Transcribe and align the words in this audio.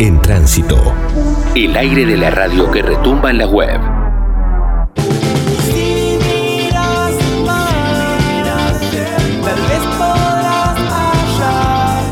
en 0.00 0.20
tránsito. 0.20 0.94
El 1.54 1.76
aire 1.76 2.04
de 2.06 2.16
la 2.16 2.30
radio 2.30 2.70
que 2.70 2.82
retumba 2.82 3.30
en 3.30 3.38
la 3.38 3.46
web. 3.46 3.80
Si 5.62 6.18
miras 6.20 7.14
más, 7.44 8.80
tal 9.44 9.60
vez 9.68 9.84
podrás 9.98 10.78
hallar 10.90 12.02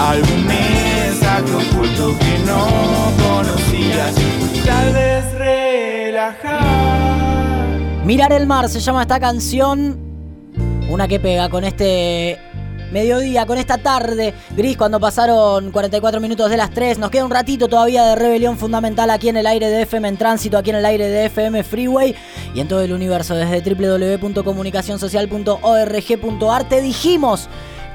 algún 0.00 0.46
mensaje 0.46 1.54
oculto 1.54 2.16
que 2.18 2.38
no 2.46 2.66
conocías. 3.26 4.14
Tal 4.64 4.92
vez 4.92 5.32
relajar. 5.34 6.64
Mirar 8.04 8.32
el 8.32 8.46
mar 8.46 8.68
se 8.68 8.80
llama 8.80 9.02
esta 9.02 9.18
canción. 9.18 9.98
Una 10.90 11.06
que 11.06 11.20
pega 11.20 11.48
con 11.48 11.64
este 11.64 12.38
mediodía, 12.90 13.46
con 13.46 13.58
esta 13.58 13.78
tarde 13.78 14.34
gris 14.56 14.76
cuando 14.76 14.98
pasaron 15.00 15.70
44 15.70 16.20
minutos 16.20 16.50
de 16.50 16.56
las 16.56 16.70
3. 16.70 16.98
Nos 16.98 17.10
queda 17.10 17.24
un 17.24 17.30
ratito 17.30 17.68
todavía 17.68 18.04
de 18.04 18.16
rebelión 18.16 18.58
fundamental 18.58 19.08
aquí 19.10 19.28
en 19.28 19.36
el 19.36 19.46
aire 19.46 19.68
de 19.68 19.82
FM 19.82 20.08
en 20.08 20.16
tránsito, 20.16 20.58
aquí 20.58 20.70
en 20.70 20.76
el 20.76 20.86
aire 20.86 21.08
de 21.08 21.26
FM 21.26 21.62
Freeway 21.64 22.14
y 22.54 22.60
en 22.60 22.68
todo 22.68 22.80
el 22.82 22.92
universo 22.92 23.34
desde 23.34 23.74
www.comunicacionsocial.org.ar. 23.74 26.68
Te 26.68 26.80
dijimos 26.80 27.48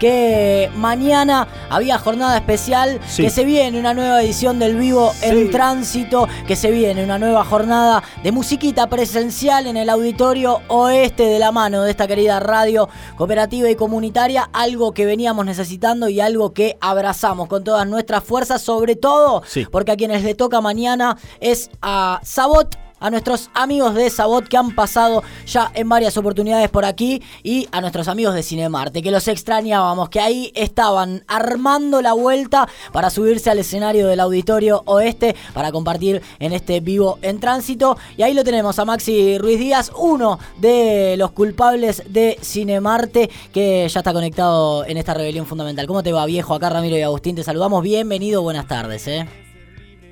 que 0.03 0.69
mañana 0.75 1.47
había 1.69 1.97
jornada 1.97 2.35
especial, 2.35 2.99
Sí. 3.07 3.23
que 3.23 3.29
se 3.29 3.45
viene 3.45 3.79
una 3.79 3.93
nueva 3.93 4.21
edición 4.21 4.59
del 4.59 4.75
Vivo 4.75 5.13
en 5.21 5.49
Tránsito, 5.49 6.27
que 6.45 6.57
se 6.57 6.71
viene 6.71 7.05
una 7.05 7.17
nueva 7.17 7.45
jornada 7.45 8.03
de 8.21 8.33
musiquita 8.33 8.87
presencial 8.89 9.65
en 9.65 9.77
el 9.77 9.89
auditorio 9.89 10.59
oeste 10.67 11.23
de 11.23 11.39
la 11.39 11.53
mano 11.53 11.83
de 11.83 11.91
esta 11.91 12.05
querida 12.05 12.41
radio 12.41 12.89
cooperativa 13.15 13.69
y 13.69 13.75
comunitaria, 13.75 14.49
algo 14.51 14.93
que 14.93 15.05
veníamos 15.05 15.45
necesitando 15.45 16.09
y 16.09 16.19
algo 16.19 16.53
que 16.53 16.77
abrazamos 16.81 17.47
con 17.47 17.63
todas 17.63 17.87
nuestras 17.87 18.25
fuerzas, 18.25 18.61
sobre 18.61 18.97
todo 18.97 19.41
Sí. 19.47 19.65
porque 19.71 19.93
a 19.93 19.95
quienes 19.95 20.25
le 20.25 20.35
toca 20.35 20.59
mañana 20.59 21.15
es 21.39 21.69
a 21.81 22.19
Sabot 22.23 22.75
a 23.03 23.09
nuestros 23.09 23.49
amigos 23.53 23.93
de 23.95 24.09
Sabot 24.09 24.47
que 24.47 24.55
han 24.55 24.73
pasado 24.73 25.23
ya 25.45 25.69
en 25.75 25.89
varias 25.89 26.15
oportunidades 26.15 26.69
por 26.69 26.85
aquí 26.85 27.21
y 27.43 27.67
a 27.73 27.81
nuestros 27.81 28.07
amigos 28.07 28.33
de 28.33 28.43
Cinemarte, 28.43 29.01
que 29.01 29.11
los 29.11 29.27
extrañábamos, 29.27 30.07
que 30.07 30.21
ahí 30.21 30.53
estaban 30.55 31.23
armando 31.27 32.01
la 32.01 32.13
vuelta 32.13 32.67
para 32.93 33.09
subirse 33.09 33.49
al 33.49 33.59
escenario 33.59 34.07
del 34.07 34.21
auditorio 34.21 34.83
oeste 34.85 35.35
para 35.53 35.73
compartir 35.73 36.21
en 36.39 36.53
este 36.53 36.79
vivo 36.79 37.19
en 37.21 37.41
tránsito. 37.41 37.97
Y 38.15 38.23
ahí 38.23 38.33
lo 38.33 38.45
tenemos 38.45 38.79
a 38.79 38.85
Maxi 38.85 39.37
Ruiz 39.37 39.59
Díaz, 39.59 39.91
uno 39.97 40.39
de 40.59 41.15
los 41.17 41.31
culpables 41.31 42.03
de 42.07 42.39
Cinemarte, 42.41 43.29
que 43.51 43.85
ya 43.89 43.99
está 43.99 44.13
conectado 44.13 44.85
en 44.85 44.95
esta 44.95 45.13
rebelión 45.13 45.45
fundamental. 45.45 45.87
¿Cómo 45.87 46.03
te 46.03 46.13
va, 46.13 46.25
viejo? 46.25 46.55
Acá 46.55 46.69
Ramiro 46.69 46.97
y 46.97 47.01
Agustín, 47.01 47.35
te 47.35 47.43
saludamos. 47.43 47.83
Bienvenido, 47.83 48.41
buenas 48.41 48.65
tardes, 48.65 49.05
¿eh? 49.09 49.27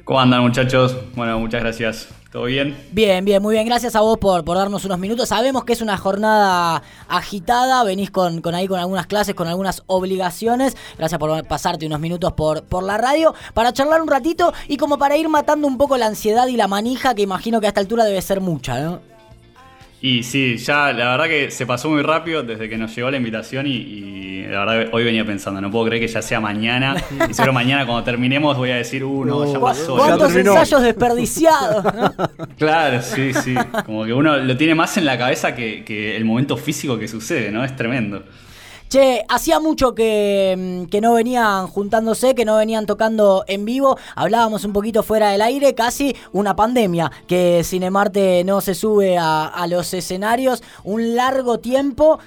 ¿Cómo 0.04 0.20
andan 0.20 0.42
muchachos? 0.42 0.94
Bueno, 1.16 1.40
muchas 1.40 1.62
gracias. 1.62 2.21
¿Todo 2.32 2.46
bien? 2.46 2.78
Bien, 2.94 3.26
bien, 3.26 3.42
muy 3.42 3.56
bien. 3.56 3.66
Gracias 3.66 3.94
a 3.94 4.00
vos 4.00 4.18
por, 4.18 4.46
por 4.46 4.56
darnos 4.56 4.86
unos 4.86 4.98
minutos. 4.98 5.28
Sabemos 5.28 5.66
que 5.66 5.74
es 5.74 5.82
una 5.82 5.98
jornada 5.98 6.82
agitada, 7.10 7.84
venís 7.84 8.10
con, 8.10 8.40
con 8.40 8.56
ahí 8.56 8.70
con 8.70 8.80
algunas 8.80 9.06
clases, 9.06 9.36
con 9.36 9.50
algunas 9.50 9.84
obligaciones. 9.88 10.78
Gracias 10.98 11.20
por 11.20 11.46
pasarte 11.46 11.86
unos 11.86 12.00
minutos 12.00 12.32
por, 12.32 12.64
por 12.64 12.84
la 12.84 12.98
radio 12.98 13.36
para 13.54 13.74
charlar 13.74 14.02
un 14.02 14.08
ratito 14.08 14.54
y 14.70 14.78
como 14.78 14.98
para 14.98 15.18
ir 15.18 15.28
matando 15.28 15.68
un 15.68 15.78
poco 15.78 15.98
la 15.98 16.06
ansiedad 16.06 16.48
y 16.48 16.56
la 16.56 16.70
manija 16.70 17.14
que 17.16 17.22
imagino 17.22 17.60
que 17.60 17.66
a 17.66 17.70
esta 17.70 17.82
altura 17.82 18.06
debe 18.06 18.22
ser 18.22 18.40
mucha, 18.40 18.80
¿no? 18.80 19.02
Y 20.02 20.24
sí, 20.24 20.58
ya 20.58 20.94
la 20.94 21.12
verdad 21.12 21.26
que 21.26 21.52
se 21.52 21.66
pasó 21.66 21.90
muy 21.90 22.02
rápido 22.02 22.44
desde 22.44 22.70
que 22.70 22.78
nos 22.78 22.96
llegó 22.96 23.12
la 23.12 23.18
invitación 23.18 23.68
y, 23.68 23.76
y 23.76 24.41
la 24.52 24.66
verdad 24.66 24.94
hoy 24.94 25.04
venía 25.04 25.26
pensando, 25.26 25.62
no 25.62 25.72
puedo 25.72 25.86
creer 25.86 26.02
que 26.02 26.08
ya 26.08 26.22
sea 26.22 26.40
mañana. 26.40 26.96
Y 27.30 27.34
seguro 27.34 27.54
mañana 27.54 27.86
cuando 27.86 28.04
terminemos 28.04 28.58
voy 28.58 28.72
a 28.72 28.76
decir, 28.76 29.04
uh, 29.04 29.26
no, 29.26 29.52
ya 29.52 29.60
pasó. 29.60 29.96
¿Cuántos 29.96 30.36
ensayos 30.36 30.82
desperdiciados? 30.82 31.84
¿no? 31.84 32.14
Claro, 32.58 33.02
sí, 33.02 33.34
sí. 33.34 33.56
Como 33.86 34.06
que 34.06 34.14
uno 34.14 34.38
lo 34.38 34.58
tiene 34.58 34.76
más 34.76 34.98
en 34.98 35.06
la 35.06 35.18
cabeza 35.18 35.56
que, 35.56 35.84
que 35.84 36.16
el 36.16 36.26
momento 36.26 36.58
físico 36.58 36.98
que 36.98 37.08
sucede, 37.08 37.52
¿no? 37.52 37.64
Es 37.64 37.76
tremendo. 37.76 38.24
Che, 38.92 39.24
hacía 39.30 39.62
mucho 39.62 39.96
que, 39.96 40.54
mm, 40.58 40.90
que 40.90 41.00
no 41.00 41.14
venían 41.14 41.68
juntándose, 41.68 42.36
que 42.36 42.44
no 42.44 42.58
venían 42.58 42.86
tocando 42.86 43.46
en 43.48 43.64
vivo. 43.64 43.98
Hablábamos 44.18 44.66
un 44.66 44.74
poquito 44.74 45.02
fuera 45.02 45.30
del 45.30 45.42
aire, 45.42 45.74
casi 45.74 46.14
una 46.34 46.58
pandemia, 46.58 47.10
que 47.26 47.62
Cinemarte 47.64 48.44
no 48.44 48.60
se 48.60 48.76
sube 48.76 49.18
a, 49.18 49.46
a 49.46 49.66
los 49.68 49.94
escenarios 49.94 50.62
un 50.84 51.16
largo 51.16 51.60
tiempo. 51.60 52.20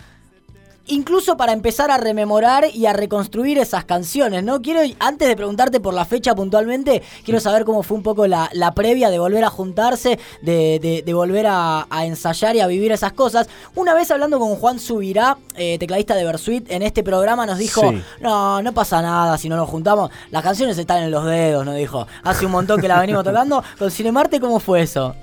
Incluso 0.86 1.36
para 1.38 1.52
empezar 1.52 1.90
a 1.90 1.96
rememorar 1.96 2.66
y 2.74 2.84
a 2.84 2.92
reconstruir 2.92 3.56
esas 3.58 3.84
canciones, 3.86 4.44
¿no? 4.44 4.60
Quiero, 4.60 4.80
antes 4.98 5.28
de 5.28 5.34
preguntarte 5.34 5.80
por 5.80 5.94
la 5.94 6.04
fecha 6.04 6.34
puntualmente, 6.34 7.02
quiero 7.24 7.40
saber 7.40 7.64
cómo 7.64 7.82
fue 7.82 7.96
un 7.96 8.02
poco 8.02 8.26
la, 8.26 8.50
la 8.52 8.74
previa 8.74 9.08
de 9.08 9.18
volver 9.18 9.44
a 9.44 9.50
juntarse, 9.50 10.18
de, 10.42 10.78
de- 10.82 11.02
de 11.04 11.14
volver 11.14 11.46
a, 11.48 11.86
a 11.88 12.04
ensayar 12.04 12.54
y 12.56 12.60
a 12.60 12.66
vivir 12.66 12.92
esas 12.92 13.12
cosas. 13.14 13.48
Una 13.74 13.94
vez 13.94 14.10
hablando 14.10 14.38
con 14.38 14.56
Juan 14.56 14.78
Subirá, 14.78 15.38
eh, 15.56 15.78
tecladista 15.78 16.14
de 16.14 16.24
Versuit, 16.24 16.70
en 16.70 16.82
este 16.82 17.02
programa 17.02 17.46
nos 17.46 17.56
dijo, 17.58 17.80
Sí. 17.80 18.02
no, 18.20 18.60
no 18.60 18.72
pasa 18.74 19.00
nada 19.00 19.38
si 19.38 19.48
no 19.48 19.56
nos 19.56 19.68
juntamos, 19.70 20.10
las 20.30 20.42
canciones 20.42 20.76
están 20.76 21.02
en 21.02 21.10
los 21.10 21.24
dedos, 21.24 21.64
nos 21.64 21.76
dijo. 21.76 22.06
Hace 22.22 22.44
un 22.44 22.52
montón 22.52 22.80
que 22.80 22.88
la 22.88 23.00
venimos 23.00 23.24
tocando. 23.24 23.62
Con 23.78 23.90
Cinemarte, 23.90 24.38
¿cómo 24.38 24.60
fue 24.60 24.82
eso? 24.82 25.14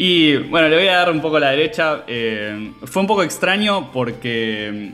Y 0.00 0.36
bueno, 0.36 0.68
le 0.68 0.76
voy 0.76 0.86
a 0.86 0.96
dar 0.98 1.10
un 1.10 1.20
poco 1.20 1.38
la 1.40 1.50
derecha. 1.50 2.04
Eh, 2.06 2.72
fue 2.84 3.02
un 3.02 3.08
poco 3.08 3.22
extraño 3.24 3.90
porque 3.92 4.92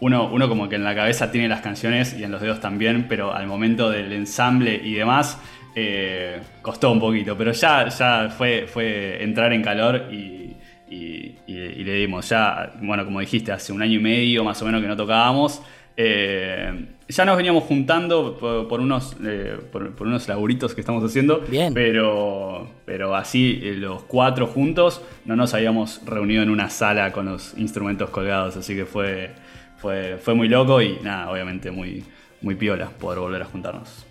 uno, 0.00 0.28
uno 0.32 0.48
como 0.48 0.68
que 0.68 0.74
en 0.76 0.84
la 0.84 0.94
cabeza 0.96 1.30
tiene 1.30 1.46
las 1.48 1.60
canciones 1.60 2.16
y 2.18 2.24
en 2.24 2.32
los 2.32 2.40
dedos 2.40 2.60
también, 2.60 3.06
pero 3.08 3.32
al 3.32 3.46
momento 3.46 3.88
del 3.88 4.12
ensamble 4.12 4.80
y 4.82 4.94
demás 4.94 5.38
eh, 5.76 6.40
costó 6.60 6.90
un 6.90 6.98
poquito. 6.98 7.36
Pero 7.38 7.52
ya, 7.52 7.88
ya 7.88 8.30
fue, 8.36 8.66
fue 8.66 9.22
entrar 9.22 9.52
en 9.52 9.62
calor 9.62 10.08
y- 10.12 10.56
y- 10.90 11.38
y 11.46 11.84
le 11.84 11.94
dimos. 11.94 12.28
Ya, 12.28 12.72
bueno, 12.82 13.04
como 13.04 13.20
dijiste, 13.20 13.52
hace 13.52 13.72
un 13.72 13.80
año 13.80 13.94
y 13.94 14.02
medio 14.02 14.42
más 14.44 14.60
o 14.60 14.66
menos 14.66 14.82
que 14.82 14.88
no 14.88 14.96
tocábamos. 14.96 15.62
Eh, 15.96 16.86
ya 17.08 17.24
nos 17.24 17.36
veníamos 17.36 17.64
juntando 17.64 18.38
por, 18.38 18.68
por 18.68 18.80
unos, 18.80 19.16
eh, 19.24 19.58
por, 19.70 19.94
por 19.94 20.06
unos 20.06 20.26
laburitos 20.28 20.74
que 20.74 20.80
estamos 20.80 21.04
haciendo. 21.04 21.40
Bien. 21.40 21.74
Pero, 21.74 22.68
pero 22.84 23.14
así, 23.14 23.60
eh, 23.62 23.74
los 23.74 24.02
cuatro 24.04 24.46
juntos, 24.46 25.02
no 25.24 25.36
nos 25.36 25.52
habíamos 25.54 26.00
reunido 26.06 26.42
en 26.42 26.50
una 26.50 26.70
sala 26.70 27.12
con 27.12 27.26
los 27.26 27.56
instrumentos 27.58 28.10
colgados, 28.10 28.56
así 28.56 28.74
que 28.74 28.86
fue, 28.86 29.30
fue, 29.76 30.18
fue 30.22 30.34
muy 30.34 30.48
loco 30.48 30.80
y 30.80 30.98
nada, 31.02 31.30
obviamente 31.30 31.70
muy, 31.70 32.04
muy 32.40 32.54
piola 32.54 32.88
poder 32.88 33.18
volver 33.18 33.42
a 33.42 33.44
juntarnos. 33.46 34.06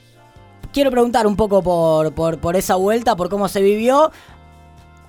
Quiero 0.71 0.91
preguntar 0.91 1.27
un 1.27 1.35
poco 1.35 1.61
por, 1.61 2.13
por, 2.13 2.39
por 2.39 2.55
esa 2.55 2.75
vuelta, 2.75 3.15
por 3.15 3.29
cómo 3.29 3.47
se 3.49 3.61
vivió. 3.61 4.11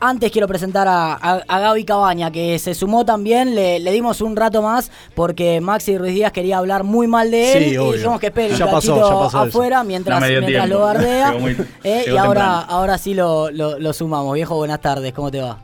Antes 0.04 0.32
quiero 0.32 0.48
presentar 0.48 0.88
a, 0.88 1.12
a- 1.14 1.44
a 1.46 1.60
Gaby 1.60 1.84
Cabaña, 1.84 2.32
que 2.32 2.58
se 2.58 2.74
sumó 2.74 3.04
también. 3.04 3.54
Le, 3.54 3.78
le 3.78 3.92
dimos 3.92 4.20
un 4.20 4.34
rato 4.34 4.60
más 4.60 4.90
porque 5.14 5.60
Maxi 5.60 5.96
Ruiz 5.96 6.12
Díaz 6.14 6.32
quería 6.32 6.58
hablar 6.58 6.82
muy 6.82 7.06
mal 7.06 7.30
de 7.30 7.52
él. 7.52 7.64
Sí, 7.66 7.70
y 7.74 7.76
obvio. 7.76 7.92
dijimos 7.92 8.18
que 8.18 8.26
espere 8.26 8.52
un 8.54 8.58
Ya 8.58 8.64
pasó, 8.66 8.94
cachito 8.96 8.96
ya 8.96 9.14
pasó 9.24 9.26
eso. 9.28 9.58
afuera 9.58 9.84
mientras, 9.84 10.20
No 10.20 10.26
mientras 10.26 10.48
tiempo. 10.50 10.66
lo 10.66 10.80
bardea. 10.84 11.32
Muy- 11.38 11.56
Eh, 11.84 12.04
y 12.08 12.16
ahora, 12.16 12.40
temprano. 12.40 12.64
ahora 12.68 12.98
sí 12.98 13.14
lo, 13.14 13.50
lo- 13.52 13.78
lo 13.78 13.92
sumamos. 13.92 14.34
Viejo, 14.34 14.56
buenas 14.56 14.80
tardes. 14.80 15.12
¿Cómo 15.12 15.30
te 15.30 15.40
va? 15.40 15.56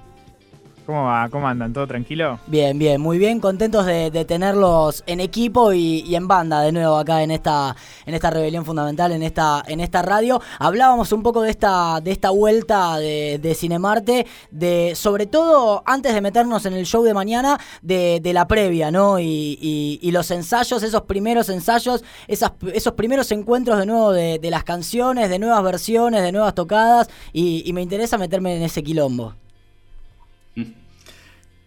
¿Cómo 0.88 1.04
va? 1.04 1.28
¿Cómo 1.28 1.46
andan? 1.46 1.74
¿Todo 1.74 1.86
tranquilo? 1.86 2.40
Bien, 2.46 2.78
bien, 2.78 2.98
muy 2.98 3.18
bien, 3.18 3.40
contentos 3.40 3.84
de, 3.84 4.10
tenerlos 4.24 5.04
en 5.06 5.20
equipo 5.20 5.74
y, 5.74 6.14
en 6.14 6.26
banda 6.26 6.62
de 6.62 6.72
nuevo 6.72 6.96
acá 6.96 7.22
en 7.22 7.30
esta, 7.30 7.76
en 8.06 8.14
esta 8.14 8.30
rebelión 8.30 8.64
fundamental, 8.64 9.12
en 9.12 9.22
esta, 9.22 9.62
en 9.66 9.80
esta 9.80 10.00
radio. 10.00 10.40
Hablábamos 10.58 11.12
un 11.12 11.22
poco 11.22 11.42
de 11.42 11.50
esta, 11.50 12.00
de 12.00 12.10
esta 12.10 12.30
vuelta 12.30 12.96
de, 12.96 13.38
de 13.38 13.54
Cinemarte, 13.54 14.26
de, 14.50 14.94
sobre 14.94 15.26
todo 15.26 15.82
antes 15.84 16.14
de 16.14 16.22
meternos 16.22 16.64
en 16.64 16.72
el 16.72 16.86
show 16.86 17.02
de 17.02 17.12
mañana, 17.12 17.60
de, 17.82 18.22
la 18.32 18.48
previa, 18.48 18.90
¿no? 18.90 19.18
Y, 19.18 19.58
y- 19.60 19.98
y 20.00 20.10
los 20.10 20.30
ensayos, 20.30 20.82
esos 20.82 21.02
primeros 21.02 21.50
ensayos, 21.50 22.02
esos 22.28 22.92
primeros 22.94 23.30
encuentros 23.30 23.78
de 23.78 23.84
nuevo 23.84 24.12
de, 24.12 24.40
las 24.50 24.64
canciones, 24.64 25.28
de 25.28 25.38
nuevas 25.38 25.62
versiones, 25.62 26.22
de 26.22 26.32
nuevas 26.32 26.54
tocadas, 26.54 27.10
y 27.34 27.70
me 27.74 27.82
interesa 27.82 28.16
meterme 28.16 28.56
en 28.56 28.62
ese 28.62 28.82
quilombo. 28.82 29.34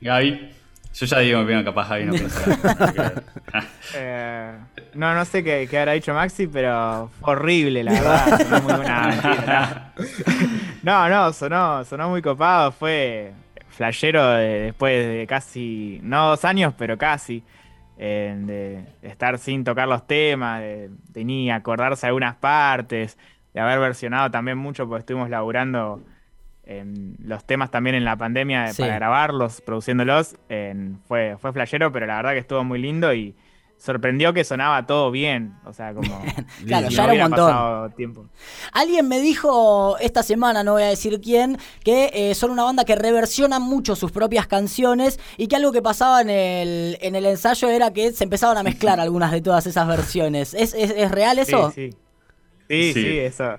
Gaby, 0.02 0.50
yo 0.94 1.06
ya 1.06 1.20
digo 1.20 1.38
mi 1.40 1.44
opinión, 1.44 1.64
capaz 1.64 1.90
Gaby 1.90 2.06
no. 2.06 2.14
Eh, 3.94 4.54
no, 4.94 5.14
no 5.14 5.26
sé 5.26 5.44
qué, 5.44 5.68
qué 5.70 5.80
habrá 5.80 5.92
dicho 5.94 6.14
Maxi, 6.14 6.48
pero 6.48 7.10
fue 7.20 7.34
horrible, 7.34 7.84
la 7.84 7.92
verdad. 7.94 8.38
Sonó 8.42 8.62
muy 8.62 8.74
buena. 8.76 9.94
no, 10.84 11.10
no, 11.10 11.34
sonó, 11.34 11.84
sonó 11.86 12.10
muy 12.10 12.22
copado. 12.22 12.72
Fue 12.72 13.34
flashero 13.70 14.30
de- 14.32 14.60
después 14.62 15.06
de 15.08 15.28
casi, 15.28 16.00
no 16.04 16.30
dos 16.30 16.46
años, 16.46 16.74
pero 16.78 16.98
casi. 16.98 17.44
eh, 17.98 18.34
de 19.02 19.08
estar 19.10 19.38
sin 19.38 19.64
tocar 19.64 19.88
los 19.88 20.08
temas, 20.08 20.60
de, 20.62 20.90
de 21.10 21.24
ni 21.26 21.52
acordarse 21.52 22.08
algunas 22.08 22.36
partes, 22.36 23.18
de 23.54 23.60
haber 23.60 23.80
versionado 23.80 24.32
también 24.32 24.58
mucho, 24.58 24.88
porque 24.88 25.02
estuvimos 25.02 25.30
laburando 25.30 26.02
en 26.80 27.16
los 27.20 27.46
temas 27.46 27.72
también 27.72 27.96
en 27.96 28.06
la 28.06 28.16
pandemia 28.18 28.72
Sí. 28.74 28.82
para 28.82 28.96
grabarlos, 28.96 29.62
produciéndolos. 29.62 30.36
en- 30.50 31.00
fue, 31.08 31.36
fue 31.40 31.52
flashero, 31.54 31.92
pero 31.92 32.06
la 32.06 32.18
verdad 32.18 32.32
que 32.32 32.40
estuvo 32.40 32.64
muy 32.64 32.80
lindo 32.80 33.14
y 33.14 33.36
sorprendió 33.78 34.32
que 34.32 34.44
sonaba 34.44 34.86
todo 34.86 35.10
bien. 35.10 35.56
O 35.66 35.74
sea, 35.74 35.92
como. 35.94 36.08
Claro, 36.68 36.90
si 36.90 36.96
ya 36.96 37.08
no 37.08 37.14
era 37.14 37.26
un 37.26 37.32
montón. 37.32 37.48
pasado 37.50 37.90
tiempo. 37.90 38.26
Alguien 38.74 39.08
me 39.08 39.20
dijo 39.20 39.98
esta 40.00 40.22
semana, 40.22 40.64
no 40.64 40.74
voy 40.74 40.84
a 40.84 40.88
decir 40.88 41.20
quién, 41.20 41.58
que 41.84 42.12
eh, 42.14 42.36
son 42.36 42.52
una 42.52 42.64
banda 42.64 42.86
que 42.86 42.96
reversiona 42.96 43.58
mucho 43.60 43.96
sus 43.96 44.12
propias 44.12 44.46
canciones 44.46 45.20
y 45.38 45.48
que 45.48 45.56
algo 45.56 45.72
que 45.72 45.82
pasaba 45.82 46.22
en 46.22 46.30
el, 46.30 46.98
en 47.02 47.16
el 47.16 47.26
ensayo 47.26 47.70
era 47.70 47.92
que 47.92 48.12
se 48.12 48.24
empezaban 48.26 48.58
a 48.58 48.64
mezclar 48.64 49.00
algunas 49.00 49.32
de 49.32 49.42
todas 49.42 49.66
esas 49.66 49.88
versiones. 49.88 50.54
¿Es, 50.54 50.76
es, 50.76 50.92
es 50.92 51.10
real 51.10 51.40
eso? 51.40 51.72
Sí, 51.72 51.90
sí. 51.90 51.98
Sí, 52.70 52.94
Sí. 52.94 53.02
sí, 53.04 53.18
eso. 53.20 53.56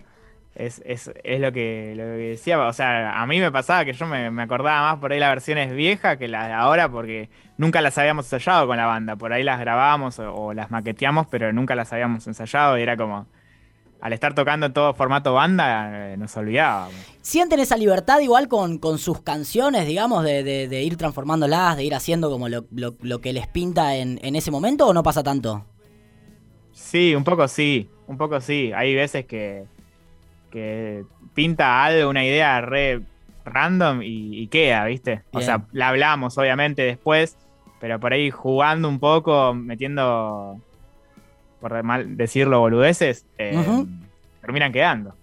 Es, 0.55 0.83
es, 0.85 1.11
es 1.25 1.41
lo, 1.41 1.51
que, 1.51 1.95
lo 1.97 2.03
que 2.05 2.29
decía. 2.31 2.59
O 2.61 2.73
sea, 2.73 3.21
a 3.21 3.27
mí 3.27 3.41
me 3.41 3.51
pasaba 3.51 3.85
que 3.87 3.93
yo 3.95 4.07
me, 4.07 4.31
me 4.31 4.43
acordaba 4.43 4.93
más 4.93 5.01
por 5.01 5.13
ahí 5.13 5.19
las 5.19 5.31
versiones 5.31 5.73
viejas 5.75 6.19
que 6.19 6.29
las 6.29 6.47
de 6.49 6.53
ahora 6.53 6.91
porque 6.91 7.31
nunca 7.57 7.81
las 7.81 7.97
habíamos 7.97 8.27
ensayado 8.27 8.67
con 8.67 8.77
la 8.77 8.85
banda. 8.87 9.17
Por 9.17 9.33
ahí 9.33 9.43
las 9.45 9.59
grabábamos 9.61 10.19
o, 10.19 10.35
o 10.35 10.53
las 10.55 10.71
maqueteamos, 10.71 11.27
pero 11.31 11.53
nunca 11.53 11.75
las 11.75 11.93
habíamos 11.93 12.27
ensayado 12.27 12.79
y 12.79 12.83
era 12.83 12.97
como. 12.97 13.27
Al 14.03 14.13
estar 14.13 14.35
tocando 14.35 14.67
en 14.67 14.73
todo 14.73 14.93
formato 14.95 15.33
banda, 15.33 16.13
eh, 16.13 16.17
nos 16.17 16.37
olvidábamos. 16.37 16.93
¿Sienten 17.21 17.61
esa 17.61 17.77
libertad 17.77 18.19
igual 18.19 18.49
con, 18.49 18.79
con 18.79 18.99
sus 18.99 19.23
canciones, 19.23 19.87
digamos, 19.87 20.25
de, 20.25 20.43
de- 20.43 20.67
de 20.67 20.83
ir 20.83 20.97
transformándolas, 20.97 21.77
de 21.77 21.85
ir 21.85 21.95
haciendo 21.95 22.29
como 22.29 22.49
lo, 22.49 22.65
lo- 22.73 22.97
lo 23.01 23.21
que 23.21 23.33
les 23.33 23.47
pinta 23.47 23.95
en, 23.95 24.19
en 24.25 24.35
ese 24.35 24.51
momento 24.51 24.89
o 24.89 24.93
no 24.93 25.05
pasa 25.05 25.23
tanto? 25.23 25.65
Sí, 26.73 27.15
un 27.15 27.23
poco 27.23 27.47
sí, 27.47 27.89
un 28.09 28.19
poco 28.19 28.41
sí. 28.41 28.73
Hay 28.75 28.93
veces 28.95 29.25
que, 29.25 29.67
que 30.53 31.05
pinta 31.35 31.83
algo, 31.85 32.11
una 32.11 32.25
idea 32.25 32.61
re 32.61 33.01
random 33.45 34.03
y, 34.03 34.43
y 34.43 34.47
queda, 34.47 34.85
¿viste? 34.85 35.23
O 35.33 35.41
sea, 35.41 35.63
la 35.73 35.89
hablamos 35.89 36.39
obviamente 36.39 36.83
después, 36.83 37.37
pero 37.81 37.99
por 37.99 38.13
ahí 38.13 38.31
jugando 38.31 38.89
un 38.89 39.01
poco, 39.01 39.55
metiendo, 39.55 40.61
por 41.61 41.83
mal 41.83 42.17
decirlo, 42.17 42.61
boludeces, 42.61 43.27
eh, 43.39 43.85
terminan 44.41 44.73
quedando. 44.73 45.15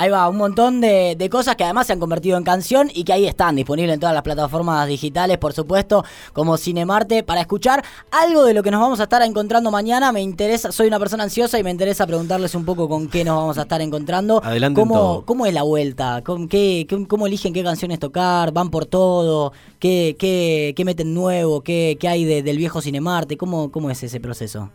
Ahí 0.00 0.08
va, 0.08 0.26
un 0.30 0.38
montón 0.38 0.80
de, 0.80 1.14
de 1.14 1.28
cosas 1.28 1.56
que 1.56 1.64
además 1.64 1.86
se 1.86 1.92
han 1.92 2.00
convertido 2.00 2.38
en 2.38 2.42
canción 2.42 2.90
y 2.94 3.04
que 3.04 3.12
ahí 3.12 3.26
están 3.26 3.54
disponibles 3.54 3.92
en 3.92 4.00
todas 4.00 4.14
las 4.14 4.22
plataformas 4.22 4.88
digitales, 4.88 5.36
por 5.36 5.52
supuesto, 5.52 6.06
como 6.32 6.56
Cinemarte, 6.56 7.22
para 7.22 7.42
escuchar 7.42 7.84
algo 8.10 8.44
de 8.44 8.54
lo 8.54 8.62
que 8.62 8.70
nos 8.70 8.80
vamos 8.80 8.98
a 9.00 9.02
estar 9.02 9.20
encontrando 9.20 9.70
mañana. 9.70 10.10
Me 10.10 10.22
interesa, 10.22 10.72
soy 10.72 10.86
una 10.86 10.98
persona 10.98 11.24
ansiosa 11.24 11.58
y 11.58 11.62
me 11.62 11.70
interesa 11.70 12.06
preguntarles 12.06 12.54
un 12.54 12.64
poco 12.64 12.88
con 12.88 13.08
qué 13.08 13.24
nos 13.24 13.36
vamos 13.36 13.58
a 13.58 13.62
estar 13.62 13.82
encontrando. 13.82 14.40
Adelanten 14.42 14.82
¿Cómo, 14.82 14.94
todo. 14.94 15.24
¿Cómo 15.26 15.44
es 15.44 15.52
la 15.52 15.64
vuelta? 15.64 16.22
¿Cómo, 16.24 16.48
qué, 16.48 16.86
qué- 16.88 17.06
cómo 17.06 17.26
eligen 17.26 17.52
qué 17.52 17.62
canciones 17.62 17.98
tocar? 17.98 18.52
¿Van 18.52 18.70
por 18.70 18.86
todo? 18.86 19.52
¿Qué, 19.78 20.16
qué, 20.18 20.72
qué 20.74 20.84
meten 20.86 21.12
nuevo? 21.12 21.60
¿Qué, 21.60 21.98
qué 22.00 22.08
hay 22.08 22.24
de- 22.24 22.42
del 22.42 22.56
viejo 22.56 22.80
Cinemarte? 22.80 23.36
¿Cómo, 23.36 23.70
¿Cómo 23.70 23.90
es 23.90 24.02
ese 24.02 24.18
proceso? 24.18 24.70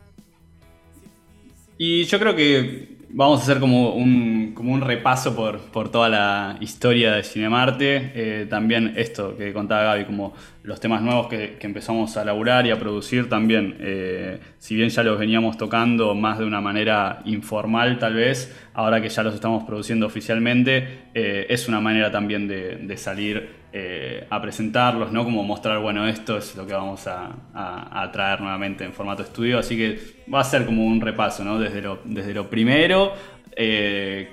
Y 1.77 2.03
yo 2.05 2.19
creo 2.19 2.35
que 2.35 2.95
vamos 3.15 3.39
a 3.39 3.43
hacer 3.43 3.61
como 3.61 3.91
un, 3.95 4.51
como 4.53 4.73
un 4.73 4.81
repaso 4.81 5.35
por, 5.35 5.59
por 5.71 5.89
toda 5.89 6.09
la 6.09 6.57
historia 6.59 7.13
de 7.13 7.23
Cinemarte. 7.23 8.11
Eh, 8.13 8.47
también 8.49 8.93
esto 8.97 9.37
que 9.37 9.53
contaba 9.53 9.83
Gaby, 9.83 10.05
como 10.05 10.33
los 10.65 10.79
temas 10.79 11.01
nuevos 11.01 11.27
que, 11.27 11.57
empezamos 11.61 12.17
a 12.17 12.25
laburar 12.25 12.65
y 12.65 12.71
a 12.71 12.79
producir 12.79 13.29
también. 13.29 13.77
eh, 13.79 14.39
si 14.57 14.75
bien 14.75 14.89
ya 14.89 15.03
los 15.03 15.19
veníamos 15.19 15.57
tocando 15.57 16.15
más 16.15 16.39
de 16.39 16.45
una 16.45 16.61
manera 16.61 17.21
informal 17.25 17.99
tal 17.99 18.15
vez, 18.15 18.55
ahora 18.73 19.01
que 19.01 19.09
ya 19.09 19.23
los 19.23 19.35
estamos 19.35 19.63
produciendo 19.63 20.05
oficialmente, 20.05 21.09
eh, 21.13 21.45
es 21.49 21.67
una 21.67 21.79
manera 21.79 22.11
también 22.11 22.47
de, 22.47 22.97
salir 22.97 23.65
eh, 23.73 24.25
a 24.29 24.41
presentarlos, 24.41 25.11
¿no? 25.11 25.23
Como 25.23 25.43
mostrar, 25.43 25.79
bueno, 25.79 26.07
esto 26.07 26.37
es 26.37 26.55
lo 26.55 26.65
que 26.65 26.73
vamos 26.73 27.07
a, 27.07 28.09
traer 28.11 28.41
nuevamente 28.41 28.83
en 28.85 28.93
formato 28.93 29.21
estudio. 29.21 29.59
Así 29.59 29.77
que 29.77 29.99
va 30.33 30.39
a 30.39 30.43
ser 30.43 30.65
como 30.65 30.85
un 30.85 31.01
repaso, 31.01 31.43
¿no? 31.43 31.59
Desde 31.59 31.81
lo, 31.81 31.99
desde 32.05 32.33
lo 32.33 32.49
primero, 32.49 33.13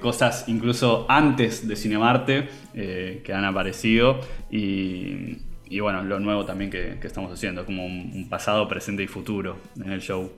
cosas 0.00 0.48
incluso 0.48 1.06
antes 1.08 1.68
de 1.68 1.76
Cinemarte 1.76 2.48
que 2.72 3.32
han 3.32 3.44
aparecido 3.44 4.20
y, 4.50 5.36
y 5.68 5.80
bueno, 5.80 6.02
lo 6.02 6.20
nuevo 6.20 6.44
también 6.44 6.70
que, 6.70 6.98
que 7.00 7.06
estamos 7.06 7.32
haciendo, 7.32 7.64
como 7.64 7.84
un, 7.86 8.12
un 8.14 8.28
pasado, 8.28 8.68
presente 8.68 9.02
y 9.02 9.06
futuro 9.06 9.56
en 9.82 9.90
el 9.92 10.00
show. 10.00 10.30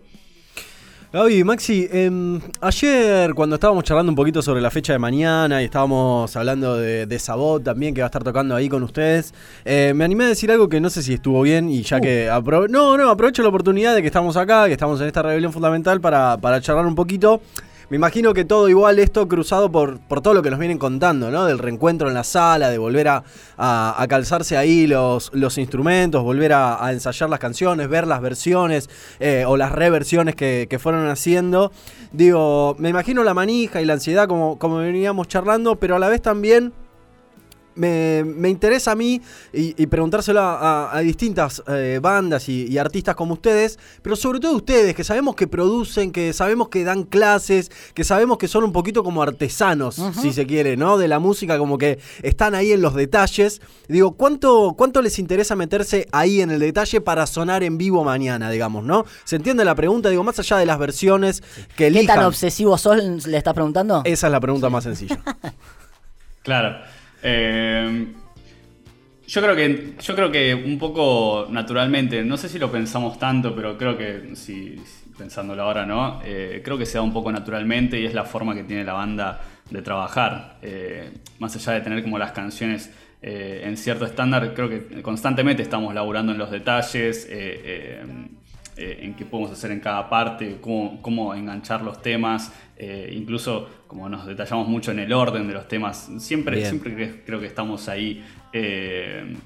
Gaby, 1.12 1.44
Maxi, 1.44 1.88
em, 1.92 2.40
ayer 2.60 3.32
cuando 3.34 3.54
estábamos 3.54 3.84
charlando 3.84 4.10
un 4.10 4.16
poquito 4.16 4.42
sobre 4.42 4.60
la 4.60 4.68
fecha 4.72 4.92
de 4.94 4.98
mañana 4.98 5.62
y 5.62 5.66
estábamos 5.66 6.34
hablando 6.34 6.76
de, 6.76 7.06
de 7.06 7.18
Sabot 7.20 7.62
también 7.62 7.94
que 7.94 8.00
va 8.00 8.06
a 8.06 8.08
estar 8.08 8.24
tocando 8.24 8.56
ahí 8.56 8.68
con 8.68 8.82
ustedes, 8.82 9.32
eh, 9.64 9.92
me 9.94 10.02
animé 10.04 10.24
a 10.24 10.28
decir 10.28 10.50
algo 10.50 10.68
que 10.68 10.80
no 10.80 10.90
sé 10.90 11.04
si 11.04 11.14
estuvo 11.14 11.40
bien 11.42 11.68
y 11.68 11.82
ya 11.82 12.00
que... 12.00 12.28
apro- 12.28 12.68
no, 12.68 12.96
no, 12.96 13.08
aprovecho 13.10 13.42
la 13.42 13.48
oportunidad 13.50 13.94
de 13.94 14.00
que 14.02 14.08
estamos 14.08 14.36
acá, 14.36 14.66
que 14.66 14.72
estamos 14.72 15.00
en 15.00 15.06
esta 15.06 15.22
rebelión 15.22 15.52
fundamental 15.52 16.00
para, 16.00 16.36
para 16.36 16.60
charlar 16.60 16.84
un 16.84 16.96
poquito. 16.96 17.40
Me 17.90 17.96
imagino 17.96 18.32
que 18.32 18.44
todo 18.44 18.68
igual 18.68 18.98
esto 18.98 19.28
cruzado 19.28 19.70
por, 19.70 19.98
por 20.00 20.20
todo 20.20 20.32
lo 20.34 20.42
que 20.42 20.50
nos 20.50 20.58
vienen 20.58 20.78
contando, 20.78 21.30
¿no? 21.30 21.44
Del 21.44 21.58
reencuentro 21.58 22.08
en 22.08 22.14
la 22.14 22.24
sala, 22.24 22.70
de 22.70 22.78
volver 22.78 23.08
a, 23.08 23.24
a- 23.58 24.06
calzarse 24.08 24.56
ahí 24.56 24.86
los, 24.86 25.30
los 25.34 25.58
instrumentos, 25.58 26.22
volver 26.22 26.52
a, 26.54 26.84
a 26.84 26.92
ensayar 26.92 27.28
las 27.28 27.38
canciones, 27.40 27.88
ver 27.88 28.06
las 28.06 28.20
versiones 28.20 28.88
eh, 29.20 29.44
o 29.46 29.56
las 29.56 29.70
reversiones 29.72 30.34
que, 30.34 30.66
que 30.68 30.78
fueron 30.78 31.08
haciendo. 31.08 31.72
Digo, 32.12 32.74
me 32.78 32.88
imagino 32.88 33.22
la 33.22 33.34
manija 33.34 33.82
y 33.82 33.84
la 33.84 33.94
ansiedad 33.94 34.28
como, 34.28 34.58
como 34.58 34.76
veníamos 34.78 35.28
charlando, 35.28 35.76
pero 35.76 35.96
a 35.96 35.98
la 35.98 36.08
vez 36.08 36.22
también 36.22 36.72
me, 37.74 38.22
me 38.24 38.48
interesa 38.48 38.92
a 38.92 38.94
mí 38.94 39.20
y, 39.52 39.80
y 39.82 39.86
preguntárselo 39.86 40.40
a, 40.40 40.54
a- 40.90 40.96
a 40.96 41.00
distintas 41.00 41.62
eh, 41.68 41.98
bandas 42.00 42.48
y, 42.48 42.66
y 42.66 42.78
artistas 42.78 43.14
como 43.14 43.34
ustedes, 43.34 43.78
pero 44.02 44.16
sobre 44.16 44.40
todo 44.40 44.54
ustedes, 44.56 44.94
que 44.94 45.04
sabemos 45.04 45.34
que 45.34 45.46
producen, 45.46 46.10
que 46.12 46.32
sabemos 46.32 46.68
que 46.68 46.84
dan 46.84 47.04
clases, 47.04 47.70
que 47.94 48.04
sabemos 48.04 48.38
que 48.38 48.48
son 48.48 48.64
un 48.64 48.72
poquito 48.72 49.02
como 49.04 49.22
artesanos, 49.22 49.96
si 50.20 50.32
se 50.32 50.46
quiere, 50.46 50.76
¿no? 50.76 50.98
De 50.98 51.08
la 51.08 51.18
música, 51.18 51.58
como 51.58 51.78
que 51.78 51.98
están 52.22 52.54
ahí 52.54 52.72
en 52.72 52.80
los 52.82 52.94
detalles. 52.94 53.60
Digo, 53.88 54.12
¿cuánto, 54.12 54.74
¿cuánto 54.76 55.02
les 55.02 55.18
interesa 55.18 55.56
meterse 55.56 56.08
ahí 56.12 56.40
en 56.40 56.50
el 56.50 56.60
detalle 56.60 57.00
para 57.00 57.26
sonar 57.26 57.62
en 57.62 57.78
vivo 57.78 58.04
mañana, 58.04 58.50
digamos, 58.50 58.84
¿no? 58.84 59.04
¿Se 59.24 59.36
entiende 59.36 59.64
la 59.64 59.74
pregunta? 59.74 60.08
Digo, 60.10 60.22
más 60.24 60.38
allá 60.38 60.56
de 60.58 60.66
las 60.66 60.78
versiones 60.78 61.40
que 61.40 61.74
¿Qué 61.76 61.86
elijan. 61.88 62.16
tan 62.16 62.24
obsesivo 62.26 62.78
sos? 62.78 63.26
¿Le 63.26 63.36
estás 63.36 63.54
preguntando? 63.54 64.02
Esa 64.04 64.26
es 64.28 64.30
la 64.32 64.40
pregunta 64.40 64.68
más 64.70 64.84
sencilla. 64.84 65.18
Claro. 66.42 66.76
Eh, 67.26 68.06
yo 69.26 69.42
creo 69.42 69.56
que. 69.56 69.94
Yo 69.98 70.14
creo 70.14 70.30
que 70.30 70.54
un 70.54 70.78
poco 70.78 71.48
naturalmente, 71.50 72.22
no 72.22 72.36
sé 72.36 72.48
si 72.48 72.58
lo 72.58 72.70
pensamos 72.70 73.18
tanto, 73.18 73.56
pero 73.56 73.78
creo 73.78 73.96
que 73.96 74.36
si, 74.36 74.76
pensándolo 75.16 75.62
ahora, 75.62 75.86
¿no? 75.86 76.20
Eh, 76.22 76.60
creo 76.62 76.76
que 76.76 76.84
se 76.84 76.98
da 76.98 77.02
un 77.02 77.12
poco 77.12 77.32
naturalmente 77.32 77.98
y 77.98 78.04
es 78.04 78.12
la 78.12 78.24
forma 78.24 78.54
que 78.54 78.64
tiene 78.64 78.84
la 78.84 78.92
banda 78.92 79.40
de 79.70 79.80
trabajar. 79.80 80.58
Eh, 80.60 81.10
más 81.38 81.56
allá 81.56 81.72
de 81.72 81.80
tener 81.80 82.02
como 82.02 82.18
las 82.18 82.32
canciones 82.32 82.92
en 83.26 83.78
cierto 83.78 84.04
estándar, 84.04 84.52
creo 84.52 84.68
que 84.68 85.00
constantemente 85.00 85.62
estamos 85.62 85.94
laburando 85.94 86.32
en 86.32 86.36
los 86.36 86.50
detalles. 86.50 87.26
Eh, 88.76 88.98
en 89.02 89.14
qué 89.14 89.24
podemos 89.24 89.52
hacer 89.52 89.70
en 89.70 89.80
cada 89.80 90.08
parte, 90.08 90.58
cómo, 90.60 91.00
cómo 91.02 91.34
enganchar 91.34 91.82
los 91.82 92.00
temas, 92.02 92.52
eh, 92.76 93.12
incluso 93.14 93.68
como 93.86 94.08
nos 94.08 94.26
detallamos 94.26 94.66
mucho 94.68 94.90
en 94.90 94.98
el 94.98 95.12
orden 95.12 95.46
de 95.46 95.54
los 95.54 95.68
temas, 95.68 96.10
siempre, 96.18 96.56
Bien. 96.56 96.68
siempre 96.70 96.96
cre- 96.96 97.20
creo 97.24 97.38
que 97.40 97.46
estamos 97.46 97.88
ahí 97.88 98.24
eh, 98.52 99.36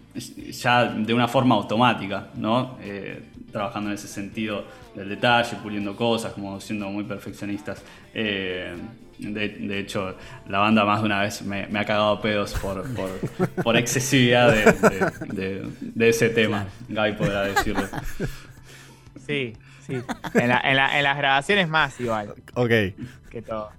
ya 0.53 0.85
de 0.87 1.15
una 1.15 1.29
forma 1.29 1.55
automática, 1.55 2.29
¿no? 2.37 2.79
Eh, 2.83 3.23
trabajando 3.53 3.91
en 3.91 3.95
ese 3.95 4.09
sentido 4.09 4.65
del 4.95 5.09
detalle, 5.09 5.57
puliendo 5.63 5.95
cosas, 5.97 6.33
como 6.33 6.61
siendo 6.61 6.89
muy 6.91 7.05
perfeccionistas. 7.05 7.83
De, 9.19 9.49
de 9.49 9.79
hecho, 9.81 10.15
la 10.49 10.61
banda 10.61 10.85
más 10.85 11.01
de 11.01 11.07
una 11.07 11.21
vez 11.23 11.43
me, 11.43 11.67
me 11.67 11.81
ha 11.81 11.85
cagado 11.85 12.21
pedos 12.21 12.53
por, 12.55 12.85
por, 12.95 13.11
por 13.65 13.77
excesividad 13.77 14.53
de, 14.53 14.65
de- 14.89 15.33
de- 15.35 15.69
de 15.81 16.09
ese 16.09 16.29
tema. 16.29 16.67
Gaby 16.89 17.13
podrá 17.15 17.43
decirlo. 17.45 17.83
Sí, 19.29 19.53
sí. 19.87 19.95
En, 20.35 20.49
la- 20.49 20.61
en 20.65 20.77
la- 20.77 20.97
en 20.99 21.05
las 21.05 21.17
grabaciones 21.17 21.69
más 21.69 22.01
igual 22.01 22.35
ok. 22.55 22.69
que 23.31 23.43
todo. 23.47 23.71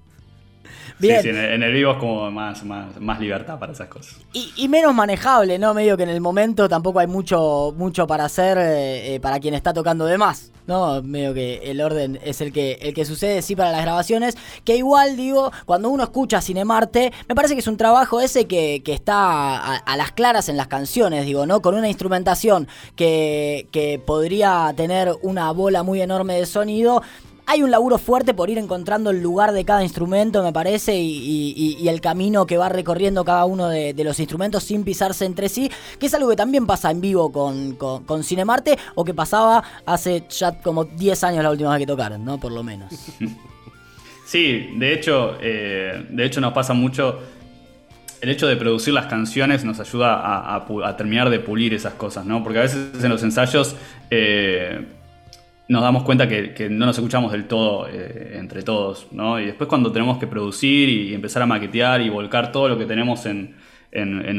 Bien. 0.99 1.21
Sí, 1.21 1.29
sí, 1.29 1.38
en, 1.38 1.63
el, 1.63 1.73
vivo 1.73 1.91
es 1.91 1.97
como 1.97 2.29
más, 2.31 2.63
más, 2.63 2.99
más 2.99 3.19
libertad 3.19 3.57
para 3.57 3.71
esas 3.71 3.88
cosas. 3.88 4.17
Y, 4.33 4.51
y 4.57 4.67
menos 4.67 4.93
manejable, 4.93 5.57
¿no? 5.57 5.73
Medio 5.73 5.95
que 5.95 6.03
en 6.03 6.09
el 6.09 6.21
momento 6.21 6.67
tampoco 6.67 6.99
hay 6.99 7.07
mucho, 7.07 7.73
mucho 7.77 8.05
para 8.05 8.25
hacer 8.25 8.57
eh, 8.57 9.15
eh, 9.15 9.19
para 9.19 9.39
quien 9.39 9.53
está 9.53 9.73
tocando 9.73 10.05
de 10.05 10.17
más, 10.17 10.51
¿no? 10.67 11.01
Medio 11.01 11.33
que 11.33 11.71
el 11.71 11.81
orden 11.81 12.19
es 12.23 12.41
el 12.41 12.51
que, 12.51 12.73
el 12.81 12.93
que 12.93 13.05
sucede, 13.05 13.41
sí, 13.41 13.55
para 13.55 13.71
las 13.71 13.81
grabaciones. 13.81 14.38
Que 14.63 14.75
igual, 14.75 15.15
digo, 15.15 15.51
cuando 15.65 15.89
uno 15.89 16.03
escucha 16.03 16.41
Cinemarte, 16.41 17.13
me 17.27 17.35
parece 17.35 17.53
que 17.53 17.61
es 17.61 17.67
un 17.67 17.77
trabajo 17.77 18.19
ese 18.19 18.45
que, 18.45 18.81
que 18.83 18.93
está 18.93 19.15
a, 19.15 19.75
a 19.77 19.97
las 19.97 20.11
claras 20.11 20.49
en 20.49 20.57
las 20.57 20.67
canciones, 20.67 21.25
digo, 21.25 21.45
¿no? 21.45 21.61
Con 21.61 21.75
una 21.75 21.88
instrumentación 21.88 22.67
que, 22.95 23.67
que 23.71 23.99
podría 23.99 24.73
tener 24.75 25.13
una 25.21 25.51
bola 25.51 25.83
muy 25.83 26.01
enorme 26.01 26.35
de 26.35 26.45
sonido 26.45 27.01
hay 27.50 27.63
un 27.63 27.72
laburo 27.72 27.98
fuerte 27.98 28.36
por 28.36 28.51
ir 28.51 28.60
encontrando 28.60 29.10
el 29.10 29.24
lugar 29.24 29.53
de 29.53 29.65
cada 29.65 29.82
instrumento, 29.82 30.44
me 30.44 30.53
parece, 30.53 30.96
y, 30.96 31.88
el 31.89 32.00
camino 32.00 32.46
que 32.46 32.58
va 32.58 32.70
recorriendo 32.70 33.25
cada 33.25 33.46
uno 33.46 33.68
de, 33.70 33.96
los 34.03 34.20
instrumentos 34.20 34.63
sin 34.63 34.84
pisarse 34.84 35.25
entre 35.25 35.50
sí, 35.50 35.72
que 36.00 36.06
es 36.06 36.13
algo 36.13 36.29
que 36.29 36.36
también 36.36 36.68
pasa 36.68 36.91
en 36.91 37.01
vivo 37.01 37.32
con, 37.32 37.74
con, 37.74 38.03
con 38.03 38.24
Cinemarte 38.24 38.77
o 38.94 39.03
que 39.03 39.15
pasaba 39.15 39.63
hace 39.88 40.25
ya 40.29 40.62
como 40.62 40.86
10 40.86 41.24
años 41.24 41.44
la 41.44 41.50
última 41.50 41.72
vez 41.72 41.79
que 41.79 41.88
tocaron, 41.88 42.24
¿no? 42.24 42.39
Por 42.39 42.51
lo 42.51 42.63
menos. 42.63 42.94
Sí, 44.25 44.74
de 44.75 44.94
hecho, 44.94 45.38
eh, 45.41 46.06
de 46.08 46.24
hecho 46.24 46.39
nos 46.39 46.53
pasa 46.53 46.75
mucho. 46.75 47.20
El 48.22 48.29
hecho 48.29 48.46
de 48.46 48.58
producir 48.58 48.94
las 48.94 49.08
canciones 49.08 49.65
nos 49.65 49.79
ayuda 49.79 50.56
a 50.56 50.98
terminar 50.98 51.32
de 51.32 51.39
pulir 51.39 51.74
esas 51.74 51.96
cosas, 51.96 52.27
¿no? 52.27 52.44
Porque 52.44 52.60
a 52.60 52.62
veces 52.62 53.03
en 53.03 53.10
los 53.10 53.24
ensayos 53.24 53.75
eh, 54.12 54.86
nos 55.69 55.81
damos 55.81 56.03
cuenta 56.03 56.27
que, 56.27 56.53
que 56.53 56.69
no 56.69 56.85
nos 56.85 56.97
escuchamos 56.97 57.31
del 57.31 57.45
todo 57.45 57.88
eh, 57.88 58.35
entre 58.38 58.63
todos, 58.63 59.07
¿no? 59.11 59.39
Y 59.39 59.45
después 59.45 59.69
cuando 59.69 59.91
tenemos 59.91 60.17
que 60.17 60.27
producir 60.27 60.89
y, 60.89 61.13
empezar 61.13 61.41
a 61.43 61.45
maquetear 61.45 62.01
y 62.01 62.09
volcar 62.09 62.51
todo 62.51 62.67
lo 62.67 62.77
que 62.77 62.85
tenemos 62.85 63.25
en, 63.25 63.55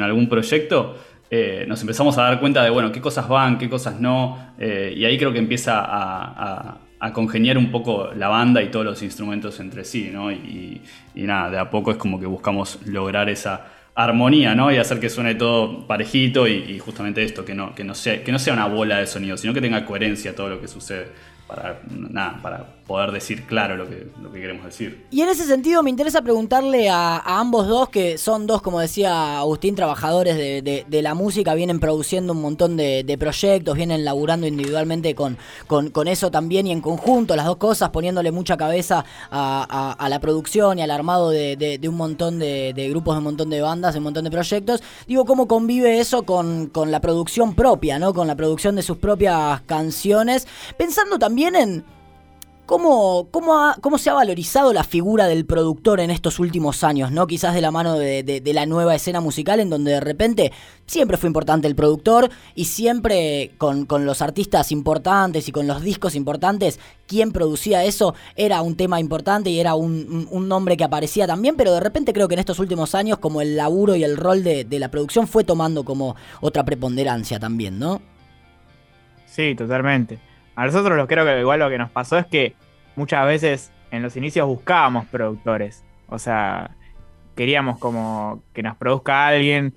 algún 0.02 0.28
proyecto, 0.28 0.96
eh, 1.30 1.64
nos 1.68 1.80
empezamos 1.80 2.18
a 2.18 2.22
dar 2.22 2.40
cuenta 2.40 2.62
de, 2.62 2.70
bueno, 2.70 2.92
qué 2.92 3.00
cosas 3.00 3.28
van, 3.28 3.58
qué 3.58 3.68
cosas 3.70 4.00
no, 4.00 4.54
eh, 4.58 4.92
y 4.96 5.04
ahí 5.04 5.16
creo 5.16 5.32
que 5.32 5.38
empieza 5.38 5.80
a, 5.80 6.68
a- 6.72 6.78
a 7.02 7.12
congeniar 7.14 7.56
un 7.56 7.70
poco 7.70 8.10
la 8.14 8.28
banda 8.28 8.62
y 8.62 8.68
todos 8.70 8.84
los 8.84 9.02
instrumentos 9.02 9.58
entre 9.60 9.84
sí, 9.84 10.10
¿no? 10.12 10.30
Y, 10.30 10.82
y 11.14 11.22
nada, 11.22 11.49
de 11.50 11.58
a 11.58 11.70
poco 11.70 11.90
es 11.92 11.96
como 11.96 12.20
que 12.20 12.26
buscamos 12.26 12.78
lograr 12.84 13.30
esa 13.30 13.68
armonía, 14.04 14.54
¿no? 14.54 14.73
Y 14.73 14.76
hacer 14.76 15.00
que 15.00 15.09
suene 15.09 15.35
todo 15.35 15.87
parejito 15.87 16.47
y, 16.47 16.78
justamente 16.78 17.23
esto, 17.23 17.45
que 17.45 17.54
no, 17.54 17.75
que, 17.75 17.85
no 17.85 17.95
sea, 17.95 18.23
que 18.23 18.33
no 18.33 18.38
sea 18.38 18.52
una 18.52 18.66
bola 18.66 18.99
de 18.99 19.07
sonido, 19.07 19.37
sino 19.37 19.54
que 19.54 19.61
tenga 19.61 19.85
coherencia 19.85 20.35
todo 20.35 20.49
lo 20.49 20.61
que 20.61 20.69
sucede 20.69 21.09
para, 21.50 21.80
nada, 21.90 22.38
para 22.42 22.64
poder 22.87 23.11
decir 23.12 23.45
claro 23.47 23.76
lo 23.76 23.88
que, 23.88 24.09
lo 24.23 24.33
que 24.33 24.40
queremos 24.40 24.64
decir. 24.64 25.07
Y 25.11 25.21
en 25.23 25.28
ese 25.28 25.45
sentido 25.45 25.83
me 25.83 25.90
interesa 25.90 26.23
preguntarle 26.23 26.88
a, 26.88 27.19
ambos 27.38 27.66
dos, 27.69 27.88
que 27.88 28.19
son 28.19 28.47
dos, 28.47 28.62
como 28.62 28.80
decía 28.80 29.38
Agustín, 29.38 29.75
trabajadores 29.75 30.37
de, 30.37 30.62
de- 30.88 31.02
la 31.02 31.14
música, 31.14 31.54
vienen 31.54 31.80
produciendo 31.80 32.35
un 32.35 32.42
montón 32.42 32.76
de, 32.76 33.16
proyectos, 33.19 33.75
vienen 33.75 34.04
laburando 34.04 34.47
individualmente 34.47 35.14
con, 35.14 35.38
con, 35.66 35.90
con 35.90 36.09
eso 36.09 36.30
también 36.30 36.66
y 36.66 36.73
en 36.73 36.80
conjunto, 36.83 37.35
las 37.37 37.47
dos 37.47 37.57
cosas, 37.57 37.88
poniéndole 37.90 38.33
mucha 38.33 38.57
cabeza 38.57 39.04
a, 39.30 39.97
a- 39.99 40.09
la 40.09 40.21
producción 40.21 40.78
y 40.78 40.83
al 40.83 40.90
armado 40.90 41.30
de, 41.30 41.80
un 41.88 41.97
montón 41.97 42.38
de 42.38 42.87
grupos, 42.90 43.14
de 43.14 43.19
un 43.19 43.25
montón 43.25 43.50
de 43.50 43.61
bandas, 43.61 43.95
de 43.95 43.99
un 43.99 44.04
montón 44.04 44.25
de 44.25 44.30
proyectos. 44.30 44.83
Digo, 45.07 45.25
¿cómo 45.25 45.49
convive 45.49 46.00
eso 46.00 46.25
con, 46.25 46.66
con 46.66 46.90
la 46.90 47.00
producción 47.00 47.54
propia, 47.54 47.99
¿no? 47.99 48.12
Con 48.12 48.26
la 48.26 48.35
producción 48.35 48.76
de 48.76 48.83
sus 48.83 48.99
propias 48.99 49.62
canciones, 49.62 50.47
pensando 50.76 51.19
también 51.19 51.39
en... 51.44 51.85
¿Cómo, 52.66 53.26
cómo, 53.32 53.59
cómo 53.80 53.99
se 53.99 54.11
ha 54.11 54.12
valorizado 54.12 54.73
la 54.73 54.85
figura 54.85 55.26
del 55.26 55.44
productor 55.44 55.99
en 55.99 56.12
estos 56.12 56.38
últimos 56.38 56.85
años? 56.85 57.11
¿no? 57.11 57.26
Quizás 57.26 57.52
de 57.52 57.61
la 57.61 57.73
mano 57.73 57.99
de, 57.99 58.23
de- 58.23 58.54
la 58.54 58.64
nueva 58.64 58.94
escena 58.94 59.20
musical, 59.20 59.59
en 59.59 59.70
donde 59.70 59.90
de 59.90 59.99
repente 59.99 60.52
siempre 60.87 61.16
fue 61.16 61.26
importante 61.26 61.66
el 61.66 61.75
productor 61.75 62.30
y 62.54 62.66
siempre 62.66 63.50
con, 63.59 63.87
con 63.87 64.06
los 64.06 64.23
artistas 64.23 64.70
importantes 64.70 65.49
y 65.49 65.50
con 65.52 65.66
los 65.66 65.82
discos 65.82 66.14
importantes, 66.14 66.78
quien 67.09 67.32
producía 67.32 67.82
eso 67.85 68.14
era 68.37 68.62
un 68.62 68.76
tema 68.76 69.00
importante 69.00 69.50
y 69.50 69.59
era 69.59 69.75
un- 69.75 70.28
un 70.30 70.47
nombre 70.47 70.76
que 70.76 70.85
aparecía 70.85 71.26
también, 71.26 71.56
pero 71.56 71.73
de 71.75 71.80
repente 71.80 72.12
creo 72.12 72.28
que 72.28 72.35
en 72.35 72.40
estos 72.40 72.61
últimos 72.61 72.94
años, 72.94 73.18
como 73.18 73.40
el 73.40 73.56
laburo 73.56 73.97
y 73.97 74.04
el 74.04 74.16
rol 74.16 74.44
de, 74.44 74.62
de 74.64 74.78
la 74.78 74.92
producción 74.92 75.26
fue 75.26 75.42
tomando 75.42 75.82
como 75.85 76.14
otra 76.40 76.64
preponderancia 76.64 77.40
también, 77.40 77.80
¿no? 77.80 78.00
Sí, 79.26 79.56
totalmente. 79.56 80.20
A 80.57 80.66
nosotros 80.66 80.97
lo 80.97 81.07
creo 81.07 81.25
que 81.25 81.40
igual 81.40 81.61
lo 81.61 81.69
que 81.71 81.78
nos 81.78 81.90
pasó 81.90 82.19
es 82.19 82.26
que 82.26 82.54
muchas 82.97 83.26
veces 83.26 83.73
en 83.90 84.02
los 84.02 84.16
inicios 84.16 84.47
buscábamos 84.47 85.07
productores. 85.07 85.85
O 86.09 86.19
sea, 86.19 86.71
queríamos 87.35 87.78
como 87.78 88.42
que 88.52 88.62
nos 88.62 88.76
produzca 88.76 89.26
alguien, 89.28 89.75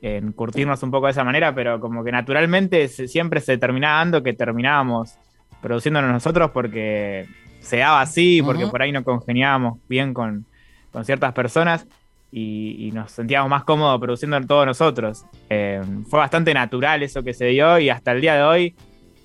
en 0.00 0.32
curtirnos 0.32 0.82
un 0.82 0.90
poco 0.90 1.06
de 1.06 1.12
esa 1.12 1.22
manera, 1.22 1.54
pero 1.54 1.78
como 1.78 2.02
que 2.02 2.10
naturalmente 2.10 2.88
se- 2.88 3.06
siempre 3.06 3.40
se 3.40 3.56
terminaba 3.58 3.98
dando 3.98 4.22
que 4.22 4.32
terminábamos 4.32 5.14
produciéndonos 5.60 6.10
nosotros 6.10 6.50
porque 6.50 7.26
se 7.60 7.76
daba 7.76 8.00
así, 8.00 8.42
porque 8.42 8.66
por 8.66 8.82
ahí 8.82 8.90
no 8.90 9.04
congeniábamos 9.04 9.78
bien 9.88 10.12
con, 10.12 10.44
con 10.90 11.04
ciertas 11.04 11.32
personas 11.34 11.86
y, 12.32 12.88
y 12.88 12.90
nos 12.90 13.12
sentíamos 13.12 13.48
más 13.48 13.62
cómodos 13.62 14.00
produciendo 14.00 14.40
todos 14.40 14.66
nosotros. 14.66 15.24
Eh, 15.48 15.80
fue 16.08 16.18
bastante 16.18 16.52
natural 16.52 17.04
eso 17.04 17.22
que 17.22 17.32
se 17.34 17.44
dio 17.46 17.78
y 17.78 17.88
hasta 17.88 18.10
el 18.10 18.20
día 18.20 18.34
de 18.34 18.42
hoy 18.42 18.74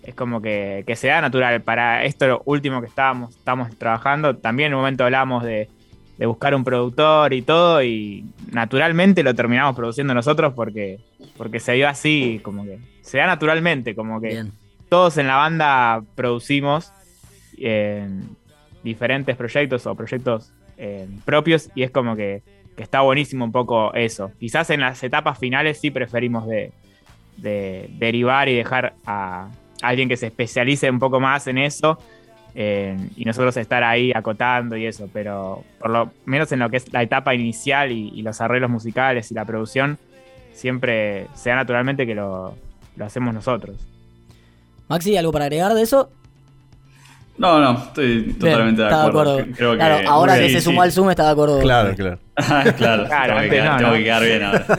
es 0.07 0.15
como 0.15 0.41
que, 0.41 0.85
que 0.87 0.95
se 0.95 1.09
da 1.09 1.19
natural. 1.19 1.61
Para 1.61 2.05
esto 2.05 2.27
lo 2.27 2.41
último 2.45 2.79
que 2.79 2.87
estábamos, 2.87 3.35
estamos 3.35 3.77
trabajando, 3.77 4.37
también 4.37 4.67
en 4.67 4.75
un 4.75 4.79
momento 4.79 5.03
hablamos 5.03 5.43
de, 5.43 5.67
de 6.17 6.25
buscar 6.25 6.55
un 6.55 6.63
productor 6.63 7.33
y 7.33 7.41
todo, 7.41 7.83
y 7.83 8.23
naturalmente 8.49 9.21
lo 9.21 9.35
terminamos 9.35 9.75
produciendo 9.75 10.13
nosotros 10.13 10.53
porque, 10.53 10.99
porque 11.35 11.59
se 11.59 11.73
dio 11.73 11.89
así, 11.89 12.39
como 12.41 12.63
que 12.63 12.79
se 13.01 13.17
da 13.17 13.27
naturalmente, 13.27 13.95
como 13.95 14.21
que 14.21 14.29
Bien. 14.29 14.53
todos 14.87 15.17
en 15.17 15.27
la 15.27 15.35
banda 15.35 16.01
producimos 16.15 16.93
en 17.57 18.29
diferentes 18.83 19.35
proyectos 19.35 19.85
o 19.87 19.93
proyectos 19.93 20.53
eh, 20.77 21.05
propios 21.25 21.69
y 21.75 21.83
es 21.83 21.91
como 21.91 22.15
que, 22.15 22.43
que 22.77 22.83
está 22.83 23.01
buenísimo 23.01 23.43
un 23.43 23.51
poco 23.51 23.93
eso. 23.93 24.31
Quizás 24.39 24.69
en 24.69 24.79
las 24.79 25.03
etapas 25.03 25.37
finales 25.37 25.81
sí 25.81 25.91
preferimos 25.91 26.47
de, 26.47 26.71
de 27.35 27.89
derivar 27.99 28.47
y 28.47 28.55
dejar 28.55 28.93
a 29.05 29.49
alguien 29.81 30.09
que 30.09 30.17
se 30.17 30.27
especialice 30.27 30.89
un 30.89 30.99
poco 30.99 31.19
más 31.19 31.47
en 31.47 31.57
eso 31.57 31.97
eh, 32.55 32.97
y 33.15 33.25
nosotros 33.25 33.55
estar 33.57 33.83
ahí 33.83 34.11
acotando 34.15 34.75
y 34.75 34.85
eso, 34.85 35.07
pero 35.13 35.63
por 35.79 35.89
lo 35.91 36.11
menos 36.25 36.51
en 36.51 36.59
lo 36.59 36.69
que 36.69 36.77
es 36.77 36.91
la 36.91 37.03
etapa 37.03 37.35
inicial 37.35 37.91
y, 37.91 38.09
y 38.15 38.21
los 38.23 38.41
arreglos 38.41 38.69
musicales 38.69 39.29
y 39.31 39.35
la 39.35 39.45
producción, 39.45 39.97
siempre 40.53 41.27
se 41.35 41.51
da 41.51 41.57
naturalmente 41.57 42.05
que 42.07 42.15
lo, 42.15 42.55
lo 42.95 43.05
hacemos 43.05 43.33
nosotros. 43.33 43.75
Maxi, 44.87 45.15
¿algo 45.17 45.31
para 45.31 45.45
agregar 45.45 45.73
de 45.73 45.83
eso? 45.83 46.09
No, 47.37 47.59
no, 47.59 47.77
estoy 47.77 48.33
totalmente 48.39 48.81
de 48.81 48.87
acuerdo. 48.93 49.37
Creo 49.55 49.71
que- 49.73 49.77
claro, 49.77 50.09
ahora 50.09 50.35
sí, 50.37 50.41
que 50.41 50.49
se 50.49 50.59
sí. 50.59 50.61
sumó 50.65 50.81
al 50.81 50.91
Zoom 50.91 51.11
está 51.11 51.25
de 51.25 51.31
acuerdo. 51.31 51.59
Claro, 51.59 51.93
claro. 51.95 52.19
Claro, 52.77 53.05
Claro, 53.05 53.33
tengo, 53.35 53.41
que 53.41 53.49
quedar, 53.49 53.71
no, 53.71 53.77
tengo 53.77 53.89
¿no? 53.91 53.97
que 53.97 54.03
quedar 54.03 54.23
bien 54.23 54.43
ahora. 54.43 54.65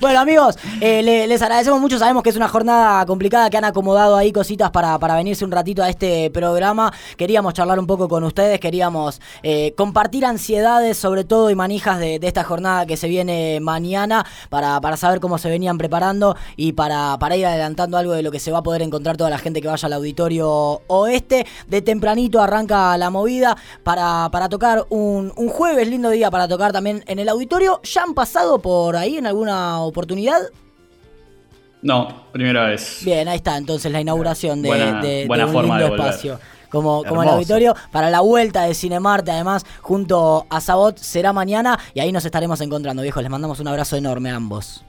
Bueno, 0.00 0.18
amigos, 0.18 0.58
eh, 0.80 1.00
le- 1.02 1.26
les 1.28 1.40
agradecemos 1.42 1.80
mucho. 1.80 1.96
Sabemos 1.98 2.24
que 2.24 2.30
es 2.30 2.36
una 2.36 2.48
jornada 2.48 3.06
complicada, 3.06 3.48
que 3.50 3.56
han 3.56 3.64
acomodado 3.64 4.16
ahí 4.16 4.32
cositas 4.32 4.70
para, 4.72 4.98
para 4.98 5.14
venirse 5.14 5.44
un 5.44 5.52
ratito 5.52 5.80
a 5.82 5.88
este 5.88 6.28
programa. 6.32 6.92
Queríamos 7.16 7.54
charlar 7.54 7.78
un 7.78 7.86
poco 7.86 8.08
con 8.08 8.24
ustedes, 8.24 8.58
queríamos 8.58 9.20
eh, 9.44 9.74
compartir 9.76 10.24
ansiedades, 10.24 10.96
sobre 10.98 11.22
todo, 11.22 11.50
y 11.50 11.54
manijas 11.54 12.00
de, 12.00 12.18
de 12.18 12.26
esta 12.26 12.42
jornada 12.42 12.84
que 12.84 12.96
se 12.96 13.06
viene 13.06 13.60
mañana, 13.60 14.26
para, 14.50 14.80
para 14.80 14.96
saber 14.96 15.20
cómo 15.20 15.38
se 15.38 15.48
venían 15.48 15.78
preparando 15.78 16.36
y 16.56 16.72
para, 16.72 17.16
para 17.20 17.36
ir 17.36 17.46
adelantando 17.46 17.96
algo 17.96 18.12
de 18.12 18.22
lo 18.22 18.32
que 18.32 18.40
se 18.40 18.50
va 18.50 18.58
a 18.58 18.62
poder 18.62 18.82
encontrar 18.82 19.16
toda 19.16 19.30
la 19.30 19.38
gente 19.38 19.60
que 19.60 19.68
vaya 19.68 19.86
al 19.86 19.92
auditorio 19.92 20.82
oeste. 20.88 21.46
De 21.68 21.80
tempranito 21.80 22.40
arranca 22.40 22.96
la 22.98 23.10
movida 23.10 23.56
para, 23.84 24.28
para 24.32 24.48
tocar 24.48 24.84
un, 24.88 25.32
un 25.36 25.48
jueves, 25.48 25.86
lindo 25.86 26.10
día 26.10 26.28
para 26.30 26.48
tocar 26.48 26.71
también 26.72 27.04
en 27.06 27.18
el 27.18 27.28
auditorio. 27.28 27.80
¿Ya 27.84 28.02
han 28.02 28.14
pasado 28.14 28.58
por 28.58 28.96
ahí 28.96 29.16
en 29.18 29.26
alguna 29.26 29.80
oportunidad? 29.80 30.40
No, 31.82 32.26
primera 32.32 32.66
vez. 32.66 33.00
Bien, 33.04 33.26
ahí 33.28 33.36
está 33.36 33.56
entonces 33.56 33.90
la 33.90 34.00
inauguración 34.00 34.62
de, 34.62 34.68
Buena- 34.68 35.00
de- 35.00 35.08
de 35.08 35.26
buena 35.26 35.46
un 35.46 35.52
forma 35.52 35.78
lindo 35.78 35.94
de 35.94 36.00
espacio. 36.00 36.40
Como, 36.70 37.04
como 37.04 37.22
el 37.22 37.28
auditorio, 37.28 37.74
para 37.90 38.08
la 38.08 38.20
vuelta 38.20 38.62
de 38.62 38.72
Cinemarte, 38.74 39.30
además, 39.30 39.66
junto 39.82 40.46
a 40.48 40.60
Sabot, 40.60 40.96
será 40.96 41.32
mañana 41.34 41.78
y 41.92 42.00
ahí 42.00 42.12
nos 42.12 42.24
estaremos 42.24 42.60
encontrando, 42.62 43.02
viejos. 43.02 43.22
Les 43.22 43.30
mandamos 43.30 43.60
un 43.60 43.68
abrazo 43.68 43.96
enorme 43.96 44.30
a 44.30 44.36
ambos. 44.36 44.82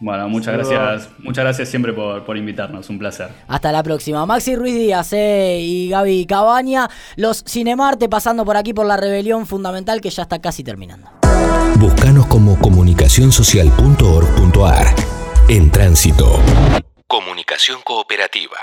Bueno, 0.00 0.28
muchas 0.30 0.54
Saludos. 0.54 0.70
gracias, 0.70 1.10
muchas 1.18 1.44
gracias 1.44 1.68
siempre 1.68 1.92
por, 1.92 2.24
por 2.24 2.38
invitarnos, 2.38 2.88
un 2.88 2.98
placer. 2.98 3.28
Hasta 3.46 3.70
la 3.70 3.82
próxima. 3.82 4.24
Maxi 4.24 4.56
Ruiz 4.56 4.74
Díaz 4.74 5.12
eh, 5.12 5.58
y 5.60 5.90
Gaby 5.90 6.24
Cabaña, 6.26 6.88
los 7.16 7.44
Cinemarte 7.46 8.08
pasando 8.08 8.46
por 8.46 8.56
aquí 8.56 8.72
por 8.72 8.86
la 8.86 8.96
rebelión 8.96 9.46
fundamental 9.46 10.00
que 10.00 10.08
ya 10.10 10.22
está 10.22 10.40
casi 10.40 10.64
terminando. 10.64 11.10
Búscanos 11.76 12.26
como 12.26 12.58
comunicacionsocial.org.ar. 12.58 14.86
En 15.48 15.70
tránsito. 15.70 16.40
Comunicación 17.06 17.80
cooperativa. 17.84 18.56